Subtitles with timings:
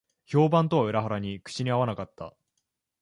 [0.25, 2.33] 評判とは裏腹に口に合わなかった